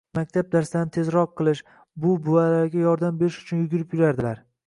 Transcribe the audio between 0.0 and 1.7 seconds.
maktab darslarini tezroq qilish,